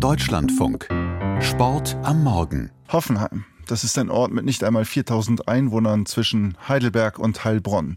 Deutschlandfunk. 0.00 0.88
Sport 1.40 1.96
am 2.04 2.22
Morgen. 2.22 2.70
Hoffenheim. 2.88 3.44
Das 3.66 3.82
ist 3.82 3.98
ein 3.98 4.10
Ort 4.10 4.32
mit 4.32 4.44
nicht 4.44 4.62
einmal 4.62 4.84
4000 4.84 5.48
Einwohnern 5.48 6.06
zwischen 6.06 6.56
Heidelberg 6.68 7.18
und 7.18 7.44
Heilbronn 7.44 7.96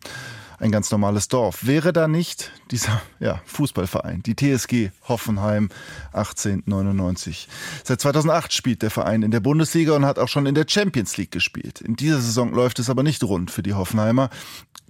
ein 0.62 0.72
ganz 0.72 0.92
normales 0.92 1.28
Dorf. 1.28 1.66
Wäre 1.66 1.92
da 1.92 2.08
nicht 2.08 2.52
dieser 2.70 3.02
ja, 3.20 3.42
Fußballverein, 3.46 4.22
die 4.24 4.36
TSG 4.36 4.92
Hoffenheim 5.08 5.70
1899. 6.14 7.48
Seit 7.84 8.00
2008 8.00 8.54
spielt 8.54 8.82
der 8.84 8.92
Verein 8.92 9.24
in 9.24 9.32
der 9.32 9.40
Bundesliga 9.40 9.94
und 9.94 10.06
hat 10.06 10.20
auch 10.20 10.28
schon 10.28 10.46
in 10.46 10.56
der 10.56 10.66
Champions 10.68 11.18
League 11.18 11.32
gespielt. 11.32 11.82
In 11.82 11.96
dieser 11.96 12.22
Saison 12.22 12.54
läuft 12.54 12.80
es 12.80 12.90
aber 12.90 13.02
nicht 13.02 13.24
rund 13.24 13.50
für 13.50 13.64
die 13.64 13.74
Hoffenheimer. 13.74 14.30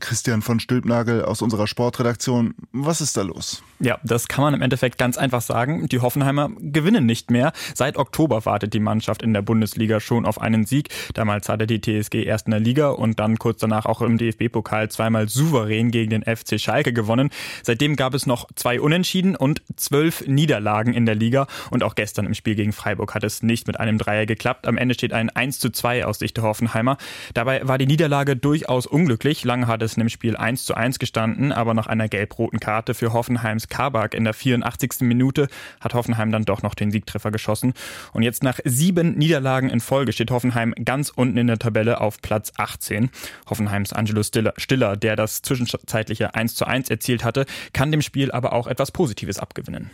Christian 0.01 0.41
von 0.41 0.59
Stülpnagel 0.59 1.23
aus 1.23 1.41
unserer 1.41 1.67
Sportredaktion. 1.67 2.55
Was 2.73 2.99
ist 2.99 3.15
da 3.15 3.21
los? 3.21 3.63
Ja, 3.79 3.97
das 4.03 4.27
kann 4.27 4.43
man 4.43 4.53
im 4.53 4.61
Endeffekt 4.61 4.97
ganz 4.97 5.17
einfach 5.17 5.41
sagen. 5.41 5.87
Die 5.87 5.99
Hoffenheimer 5.99 6.49
gewinnen 6.59 7.05
nicht 7.05 7.31
mehr. 7.31 7.51
Seit 7.73 7.97
Oktober 7.97 8.45
wartet 8.45 8.73
die 8.73 8.79
Mannschaft 8.79 9.23
in 9.23 9.33
der 9.33 9.41
Bundesliga 9.41 9.99
schon 9.99 10.25
auf 10.25 10.39
einen 10.39 10.65
Sieg. 10.65 10.89
Damals 11.13 11.49
hatte 11.49 11.65
die 11.65 11.81
TSG 11.81 12.23
erst 12.23 12.47
in 12.47 12.51
der 12.51 12.59
Liga 12.59 12.89
und 12.89 13.19
dann 13.19 13.39
kurz 13.39 13.59
danach 13.59 13.85
auch 13.85 14.01
im 14.01 14.17
DFB-Pokal 14.17 14.89
zweimal 14.89 15.29
souverän 15.29 15.89
gegen 15.89 16.09
den 16.11 16.23
FC 16.23 16.59
Schalke 16.59 16.93
gewonnen. 16.93 17.29
Seitdem 17.63 17.95
gab 17.95 18.13
es 18.13 18.25
noch 18.25 18.47
zwei 18.55 18.79
Unentschieden 18.79 19.35
und 19.35 19.63
zwölf 19.77 20.27
Niederlagen 20.27 20.93
in 20.93 21.05
der 21.05 21.15
Liga. 21.15 21.47
Und 21.69 21.83
auch 21.83 21.95
gestern 21.95 22.25
im 22.25 22.33
Spiel 22.33 22.55
gegen 22.55 22.73
Freiburg 22.73 23.15
hat 23.15 23.23
es 23.23 23.41
nicht 23.41 23.67
mit 23.67 23.79
einem 23.79 23.97
Dreier 23.97 24.25
geklappt. 24.25 24.67
Am 24.67 24.77
Ende 24.77 24.93
steht 24.93 25.13
ein 25.13 25.29
1 25.29 25.59
zu 25.59 25.71
2 25.71 26.05
aus 26.05 26.19
Sicht 26.19 26.37
der 26.37 26.43
Hoffenheimer. 26.43 26.97
Dabei 27.33 27.67
war 27.67 27.77
die 27.77 27.87
Niederlage 27.87 28.35
durchaus 28.35 28.85
unglücklich. 28.85 29.43
Lange 29.43 29.67
hat 29.67 29.81
es 29.81 29.90
ist 29.91 29.97
in 29.97 30.03
dem 30.03 30.09
Spiel 30.09 30.37
1 30.37 30.65
zu 30.65 30.73
1 30.73 30.99
gestanden, 30.99 31.51
aber 31.51 31.73
nach 31.73 31.87
einer 31.87 32.07
gelb-roten 32.07 32.59
Karte 32.59 32.93
für 32.93 33.13
Hoffenheims 33.13 33.67
Kabak 33.67 34.13
in 34.13 34.23
der 34.23 34.33
84. 34.33 35.01
Minute 35.01 35.47
hat 35.79 35.93
Hoffenheim 35.93 36.31
dann 36.31 36.45
doch 36.45 36.61
noch 36.61 36.75
den 36.75 36.91
Siegtreffer 36.91 37.31
geschossen. 37.31 37.73
Und 38.13 38.23
jetzt 38.23 38.43
nach 38.43 38.59
sieben 38.63 39.17
Niederlagen 39.17 39.69
in 39.69 39.81
Folge 39.81 40.13
steht 40.13 40.31
Hoffenheim 40.31 40.73
ganz 40.85 41.09
unten 41.09 41.37
in 41.37 41.47
der 41.47 41.59
Tabelle 41.59 41.99
auf 41.99 42.21
Platz 42.21 42.53
18. 42.57 43.09
Hoffenheims 43.49 43.93
Angelo 43.93 44.23
Stiller, 44.23 44.95
der 44.95 45.15
das 45.15 45.41
zwischenzeitliche 45.41 46.35
1 46.35 46.55
zu 46.55 46.65
1 46.65 46.89
erzielt 46.89 47.23
hatte, 47.23 47.45
kann 47.73 47.91
dem 47.91 48.01
Spiel 48.01 48.31
aber 48.31 48.53
auch 48.53 48.67
etwas 48.67 48.91
Positives 48.91 49.39
abgewinnen. 49.39 49.89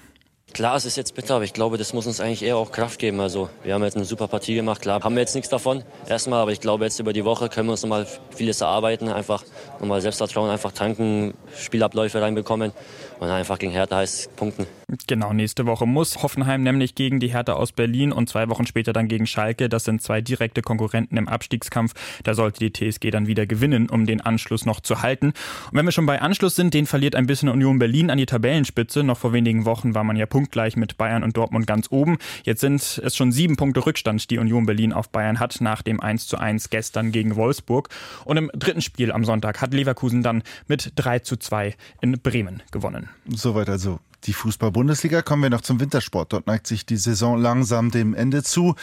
Klar, 0.58 0.76
es 0.76 0.86
ist 0.86 0.98
jetzt 0.98 1.14
bitter, 1.14 1.36
aber 1.36 1.44
ich 1.44 1.54
glaube, 1.54 1.78
das 1.78 1.94
muss 1.94 2.08
uns 2.08 2.20
eigentlich 2.20 2.42
eher 2.42 2.58
auch 2.58 2.72
Kraft 2.72 2.98
geben. 2.98 3.20
Also 3.20 3.48
wir 3.64 3.76
haben 3.76 3.84
jetzt 3.84 3.96
eine 3.96 4.06
super 4.06 4.28
Partie 4.28 4.56
gemacht. 4.56 4.82
Klar, 4.82 5.04
haben 5.04 5.14
wir 5.14 5.20
jetzt 5.20 5.36
nichts 5.36 5.50
davon 5.50 5.84
erstmal, 6.10 6.42
aber 6.42 6.52
ich 6.52 6.62
glaube, 6.62 6.84
jetzt 6.84 7.00
über 7.00 7.14
die 7.14 7.26
Woche 7.26 7.48
können 7.48 7.68
wir 7.68 7.74
uns 7.74 7.84
nochmal 7.84 8.08
vieles 8.32 8.62
erarbeiten. 8.62 9.08
Einfach 9.08 9.44
nochmal 9.80 10.02
Selbstvertrauen, 10.02 10.50
einfach 10.50 10.72
tanken, 10.72 11.36
Spielabläufe 11.56 12.20
reinbekommen 12.24 12.72
und 13.20 13.30
einfach 13.30 13.60
gegen 13.60 13.72
Hertha 13.72 13.98
heißt 13.98 14.36
punkten. 14.36 14.66
Genau, 15.06 15.34
nächste 15.34 15.66
Woche 15.66 15.86
muss 15.86 16.24
Hoffenheim 16.24 16.64
nämlich 16.64 16.96
gegen 16.96 17.20
die 17.20 17.28
Hertha 17.28 17.54
aus 17.54 17.72
Berlin 17.72 18.12
und 18.12 18.30
zwei 18.30 18.48
Wochen 18.50 18.66
später 18.66 18.94
dann 18.94 19.08
gegen 19.08 19.28
Schalke. 19.28 19.70
Das 19.70 19.84
sind 19.84 20.02
zwei 20.02 20.22
direkte 20.22 20.62
Konkurrenten 20.62 21.18
im 21.18 21.28
Abstiegskampf. 21.28 21.94
Da 22.24 22.34
sollte 22.34 22.68
die 22.68 22.72
TSG 22.72 23.12
dann 23.12 23.28
wieder 23.28 23.46
gewinnen, 23.46 23.90
um 23.90 24.06
den 24.06 24.22
Anschluss 24.22 24.66
noch 24.66 24.80
zu 24.80 25.02
halten. 25.02 25.28
Und 25.28 25.74
wenn 25.74 25.86
wir 25.86 25.92
schon 25.92 26.06
bei 26.06 26.22
Anschluss 26.22 26.56
sind, 26.56 26.74
den 26.74 26.86
verliert 26.86 27.16
ein 27.16 27.28
bisschen 27.28 27.50
Union 27.50 27.80
Berlin 27.80 28.10
an 28.10 28.18
die 28.18 28.26
Tabellenspitze. 28.26 29.04
Noch 29.04 29.18
vor 29.18 29.34
wenigen 29.34 29.66
Wochen 29.66 29.94
war 29.94 30.04
man 30.04 30.16
ja 30.16 30.26
punktgleich 30.48 30.78
mit 30.78 30.98
Bayern 30.98 31.24
und 31.24 31.36
Dortmund 31.36 31.68
ganz 31.68 31.88
oben. 31.90 32.18
Jetzt 32.44 32.62
sind 32.62 32.82
es 33.04 33.16
schon 33.16 33.32
sieben 33.32 33.58
Punkte 33.58 33.86
Rückstand, 33.86 34.30
die 34.30 34.38
Union 34.38 34.66
Berlin 34.66 34.94
auf 34.94 35.10
Bayern 35.10 35.40
hat, 35.40 35.60
nach 35.60 35.82
dem 35.82 36.00
1 36.00 36.28
zu 36.28 36.38
1 36.38 36.70
gestern 36.70 37.12
gegen 37.12 37.36
Wolfsburg. 37.36 37.90
Und 38.24 38.38
im 38.38 38.50
dritten 38.54 38.82
Spiel 38.82 39.12
am 39.12 39.26
Sonntag 39.26 39.62
hat 39.62 39.74
Leverkusen 39.74 40.24
dann 40.24 40.44
mit 40.68 40.94
3 40.96 41.20
zu 41.20 41.36
2 41.38 41.76
in 42.02 42.14
Bremen 42.22 42.64
gewonnen. 42.72 43.10
Soweit 43.28 43.70
also 43.70 44.00
die 44.24 44.34
Fußball-Bundesliga. 44.34 45.22
Kommen 45.22 45.44
wir 45.44 45.50
noch 45.50 45.62
zum 45.62 45.80
Wintersport. 45.80 46.34
Dort 46.34 46.48
neigt 46.48 46.68
sich 46.68 46.86
die 46.86 46.98
Saison 46.98 47.40
langsam 47.40 47.92
dem 47.92 48.14
Ende 48.14 48.44
zu. 48.44 48.76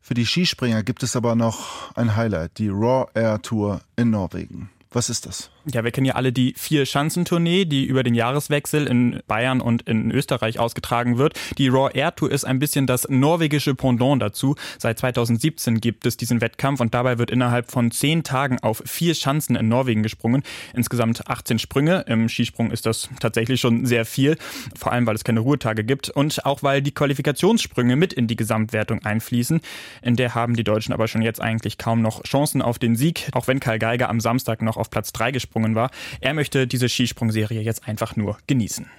Für 0.00 0.14
die 0.14 0.26
Skispringer 0.26 0.82
gibt 0.82 1.02
es 1.02 1.16
aber 1.16 1.34
noch 1.34 1.94
ein 1.96 2.16
Highlight, 2.16 2.58
die 2.58 2.68
Raw 2.68 3.06
Air 3.14 3.42
Tour 3.42 3.80
in 3.96 4.10
Norwegen. 4.10 4.70
Was 4.92 5.10
ist 5.10 5.26
das? 5.26 5.50
Ja, 5.66 5.84
wir 5.84 5.90
kennen 5.90 6.06
ja 6.06 6.14
alle 6.14 6.32
die 6.32 6.54
Vier-Schanzentournee, 6.56 7.66
die 7.66 7.84
über 7.84 8.02
den 8.02 8.14
Jahreswechsel 8.14 8.86
in 8.86 9.20
Bayern 9.26 9.60
und 9.60 9.82
in 9.82 10.10
Österreich 10.10 10.58
ausgetragen 10.58 11.18
wird. 11.18 11.38
Die 11.58 11.68
Raw 11.68 11.90
Air 11.92 12.14
Tour 12.14 12.30
ist 12.30 12.44
ein 12.44 12.58
bisschen 12.58 12.86
das 12.86 13.06
norwegische 13.10 13.74
Pendant 13.74 14.22
dazu. 14.22 14.56
Seit 14.78 14.98
2017 14.98 15.80
gibt 15.80 16.06
es 16.06 16.16
diesen 16.16 16.40
Wettkampf 16.40 16.80
und 16.80 16.94
dabei 16.94 17.18
wird 17.18 17.30
innerhalb 17.30 17.70
von 17.70 17.90
zehn 17.90 18.22
Tagen 18.22 18.58
auf 18.60 18.82
vier 18.86 19.14
Schanzen 19.14 19.54
in 19.54 19.68
Norwegen 19.68 20.02
gesprungen. 20.02 20.42
Insgesamt 20.72 21.28
18 21.28 21.58
Sprünge. 21.58 22.06
Im 22.08 22.30
Skisprung 22.30 22.70
ist 22.70 22.86
das 22.86 23.10
tatsächlich 23.20 23.60
schon 23.60 23.84
sehr 23.84 24.06
viel, 24.06 24.38
vor 24.78 24.92
allem 24.92 25.06
weil 25.06 25.14
es 25.14 25.24
keine 25.24 25.40
Ruhetage 25.40 25.84
gibt 25.84 26.08
und 26.08 26.46
auch 26.46 26.62
weil 26.62 26.80
die 26.80 26.92
Qualifikationssprünge 26.92 27.96
mit 27.96 28.14
in 28.14 28.28
die 28.28 28.36
Gesamtwertung 28.36 29.04
einfließen. 29.04 29.60
In 30.00 30.16
der 30.16 30.34
haben 30.34 30.56
die 30.56 30.64
Deutschen 30.64 30.94
aber 30.94 31.06
schon 31.06 31.20
jetzt 31.20 31.42
eigentlich 31.42 31.76
kaum 31.76 32.00
noch 32.00 32.22
Chancen 32.22 32.62
auf 32.62 32.78
den 32.78 32.96
Sieg, 32.96 33.28
auch 33.32 33.46
wenn 33.46 33.60
Karl 33.60 33.78
Geiger 33.78 34.08
am 34.08 34.20
Samstag 34.20 34.62
noch 34.62 34.78
auf 34.78 34.88
Platz 34.88 35.12
3 35.12 35.32
gesprungen 35.32 35.50
war. 35.74 35.90
Er 36.20 36.34
möchte 36.34 36.66
diese 36.66 36.88
Skisprungserie 36.88 37.60
jetzt 37.60 37.86
einfach 37.86 38.16
nur 38.16 38.38
genießen. 38.46 38.90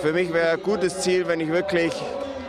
Für 0.00 0.12
mich 0.12 0.32
wäre 0.32 0.52
ein 0.52 0.62
gutes 0.62 1.00
Ziel, 1.00 1.26
wenn 1.28 1.40
ich 1.40 1.48
wirklich 1.48 1.92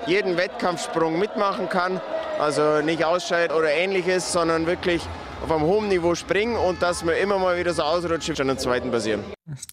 jeden 0.08 0.38
Wettkampfsprung 0.38 1.20
mitmachen 1.20 1.70
kann. 1.70 2.00
Also 2.40 2.82
nicht 2.82 3.04
ausscheiden 3.06 3.56
oder 3.56 3.72
ähnliches, 3.72 4.32
sondern 4.32 4.68
wirklich 4.68 5.02
auf 5.42 5.52
einem 5.52 5.64
hohen 5.64 5.88
Niveau 5.88 6.16
springen 6.16 6.56
und 6.56 6.82
dass 6.82 7.04
mir 7.04 7.14
immer 7.14 7.38
mal 7.38 7.58
wieder 7.58 7.74
so 7.74 7.84
ausrutscht, 7.84 8.36
schon 8.36 8.50
im 8.50 8.58
zweiten 8.58 8.92
passieren. 8.92 9.24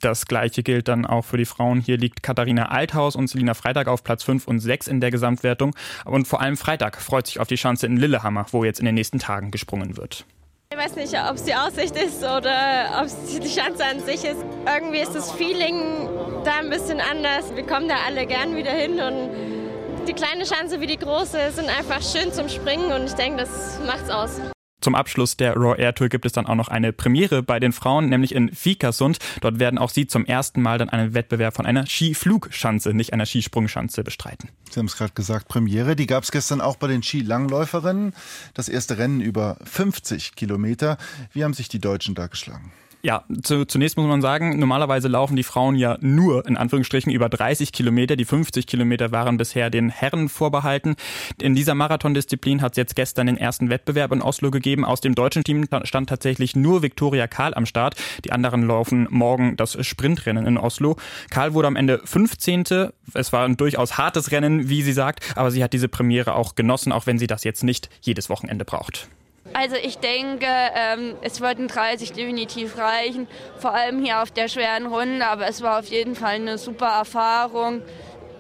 Das 0.01 0.27
gleiche 0.27 0.63
gilt 0.63 0.89
dann 0.89 1.07
auch 1.07 1.25
für 1.25 1.39
die 1.39 1.45
Frauen. 1.45 1.81
Hier 1.81 1.97
liegt 1.97 2.23
Katharina 2.23 2.67
Althaus 2.67 3.17
und 3.17 3.29
Selina 3.29 3.55
Freitag 3.55 3.89
auf 3.89 4.05
Platz 4.05 4.23
5 4.23 4.47
und 4.47 4.61
6 4.61 4.87
in 4.87 5.01
der 5.01 5.11
Gesamtwertung. 5.11 5.75
Und 6.05 6.29
vor 6.29 6.41
allem 6.41 6.57
Freitag 6.57 7.01
freut 7.01 7.27
sich 7.27 7.41
auf 7.41 7.49
die 7.49 7.57
Chance 7.57 7.87
in 7.87 7.97
Lillehammer, 7.97 8.47
wo 8.53 8.65
jetzt 8.65 8.81
in 8.81 8.87
den 8.87 8.95
nächsten 8.95 9.19
Tagen 9.19 9.51
gesprungen 9.51 9.97
wird. 9.97 10.27
Ich 10.73 10.79
weiß 10.79 10.97
nicht, 10.97 11.15
ob 11.29 11.37
es 11.37 11.45
die 11.45 11.55
Aussicht 11.55 11.95
ist 11.97 12.23
oder 12.23 12.99
ob 12.99 13.05
es 13.05 13.15
die 13.27 13.47
Chance 13.47 13.85
an 13.85 14.01
sich 14.01 14.25
ist. 14.25 14.43
Irgendwie 14.67 15.01
ist 15.01 15.15
das 15.15 15.31
Feeling 15.33 16.09
da 16.45 16.53
ein 16.61 16.71
bisschen 16.71 16.99
anders. 16.99 17.55
Wir 17.55 17.67
kommen 17.67 17.89
da 17.89 17.97
alle 18.07 18.25
gern 18.25 18.57
wieder 18.57 18.71
hin 18.71 18.93
und 18.99 20.09
die 20.09 20.15
kleine 20.15 20.45
Chance 20.45 20.81
wie 20.81 20.87
die 20.87 20.97
große 20.97 21.51
sind 21.51 21.69
einfach 21.69 22.01
schön 22.01 22.33
zum 22.33 22.49
Springen 22.49 22.91
und 22.91 23.05
ich 23.05 23.13
denke, 23.13 23.43
das 23.43 23.81
macht's 23.87 24.09
aus. 24.09 24.41
Zum 24.83 24.97
Abschluss 24.97 25.37
der 25.37 25.55
Raw 25.55 25.81
Air 25.81 25.95
Tour 25.95 26.09
gibt 26.09 26.27
es 26.27 26.33
dann 26.33 26.47
auch 26.47 26.57
noch 26.57 26.67
eine 26.67 26.93
Premiere 26.93 27.43
bei 27.43 27.61
den 27.61 27.73
Frauen, 27.73 28.09
nämlich 28.09 28.35
in 28.35 28.51
Vikersund. 28.53 29.19
Dort 29.41 29.61
werden 29.61 29.79
auch 29.79 29.91
sie 29.91 30.09
zum 30.09 30.27
ersten 30.27 30.61
Mal 30.61 30.77
dann 30.77 30.91
einen 30.91 31.15
Wettbewerb 31.15 31.55
von 31.55 31.67
einer 31.67 31.87
Skiflugschanze, 31.87 32.93
nicht 32.93 33.13
einer 33.13 33.25
Skisprungschanze 33.25 34.03
bestreiten. 34.03 34.51
Sie 34.71 34.81
haben 34.81 34.87
es 34.87 34.97
gerade 34.97 35.13
gesagt, 35.15 35.47
Premiere. 35.47 35.95
Die 35.95 36.07
gab 36.07 36.25
es 36.25 36.33
gestern 36.33 36.61
auch 36.61 36.75
bei 36.77 36.89
den 36.89 37.05
Skilangläuferinnen. 37.05 38.13
Das 38.55 38.69
erste 38.69 38.99
Rennen 38.99 39.21
über 39.21 39.57
50 39.65 40.35
Kilometer. 40.35 40.99
Wie 41.33 41.45
haben 41.45 41.55
sich 41.55 41.69
die 41.69 41.79
Deutschen 41.79 42.17
da 42.17 42.27
geschlagen? 42.27 42.73
Ja, 43.05 43.25
zu, 43.43 43.65
zunächst 43.65 43.97
muss 43.97 44.07
man 44.07 44.23
sagen, 44.23 44.61
normalerweise 44.61 45.09
laufen 45.09 45.35
die 45.35 45.43
Frauen 45.43 45.75
ja 45.75 45.99
nur 46.01 46.47
in 46.47 46.57
Anführungsstrichen 46.57 47.11
über 47.11 47.29
30 47.29 47.73
Kilometer. 47.73 48.15
Die 48.15 48.25
50 48.25 48.65
Kilometer 48.69 49.11
waren 49.11 49.39
bisher 49.39 49.71
den 49.71 49.91
Herren 49.91 50.29
vorbehalten. 50.29 50.95
In 51.41 51.57
dieser 51.57 51.75
Marathondisziplin 51.75 52.63
hat 52.63 52.75
es 52.75 52.77
jetzt 52.77 52.95
gestern 52.95 53.27
den 53.27 53.37
ersten 53.37 53.71
Wettbewerb 53.71 54.13
in 54.13 54.23
Oslo 54.23 54.53
gegeben. 54.53 54.85
Aus 54.85 55.01
dem 55.01 55.17
deutschen 55.17 55.43
Team 55.43 55.67
stand 55.83 56.11
tatsächlich 56.11 56.55
nur 56.55 56.83
Viktoria 56.83 57.27
Karl 57.27 57.55
am 57.55 57.67
Start. 57.67 57.97
Die 58.25 58.31
anderen 58.31 58.63
laufen 58.69 59.09
morgen 59.11 59.57
das 59.57 59.85
Sprintrennen 59.85 60.47
in 60.47 60.57
Oslo. 60.57 60.95
Karl 61.29 61.55
wurde 61.55 61.67
am 61.67 61.75
Ende 61.75 62.01
15. 62.05 62.93
Es 63.15 63.33
war 63.33 63.45
ein 63.45 63.57
durchaus 63.57 63.99
hartes 63.99 64.31
Rennen, 64.31 64.69
wie 64.69 64.83
sie 64.83 64.93
sagt, 64.93 65.37
aber 65.37 65.51
sie 65.51 65.65
hat 65.65 65.73
diese 65.73 65.89
Premiere 65.89 66.37
auch 66.37 66.55
genossen, 66.55 66.93
auch 66.93 67.07
wenn 67.07 67.19
sie 67.19 67.27
das 67.27 67.43
jetzt 67.43 67.65
nicht 67.65 67.91
jedes 68.01 68.31
Wochenende 68.31 68.65
braucht. 68.65 69.09
Also 69.55 69.77
ich 69.77 69.99
denke, 69.99 70.47
ähm, 70.47 71.15
es 71.21 71.41
würden 71.41 71.69
30 71.69 72.13
definitiv 72.13 72.79
reichen, 72.79 73.29
vor 73.59 73.75
allem 73.75 74.03
hier 74.03 74.23
auf 74.23 74.31
der 74.31 74.49
schweren 74.49 74.87
Runde, 74.87 75.27
aber 75.27 75.47
es 75.47 75.63
war 75.63 75.79
auf 75.79 75.87
jeden 75.87 76.15
Fall 76.15 76.37
eine 76.37 76.59
super 76.59 76.89
Erfahrung. 76.89 77.83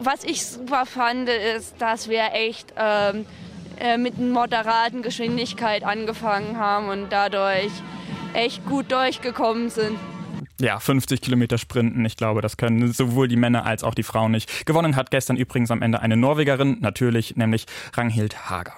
Was 0.00 0.24
ich 0.24 0.44
super 0.46 0.86
fand, 0.86 1.28
ist, 1.28 1.74
dass 1.80 2.08
wir 2.08 2.32
echt 2.32 2.72
ähm, 2.76 3.26
äh, 3.78 3.98
mit 3.98 4.19
einer 4.19 4.32
moderaten 4.32 5.02
Geschwindigkeit 5.02 5.84
angefangen 5.84 6.58
haben 6.58 6.88
und 6.88 7.10
dadurch 7.10 7.72
echt 8.32 8.64
gut 8.66 8.90
durchgekommen 8.90 9.69
sind. 9.69 9.98
Ja, 10.60 10.78
50 10.78 11.20
Kilometer 11.20 11.58
Sprinten. 11.58 12.04
Ich 12.04 12.16
glaube, 12.16 12.40
das 12.40 12.56
können 12.56 12.92
sowohl 12.92 13.28
die 13.28 13.37
Männer 13.37 13.66
als 13.66 13.84
auch 13.84 13.94
die 13.94 14.02
Frauen 14.02 14.31
nicht. 14.31 14.64
Gewonnen 14.64 14.96
hat 14.96 15.10
gestern 15.10 15.37
übrigens 15.37 15.70
am 15.70 15.82
Ende 15.82 16.00
eine 16.00 16.16
Norwegerin, 16.16 16.78
natürlich, 16.81 17.37
nämlich 17.37 17.66
Ranghild 17.94 18.48
Hager. 18.48 18.75